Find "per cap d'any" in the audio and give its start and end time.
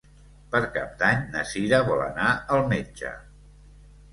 0.55-1.19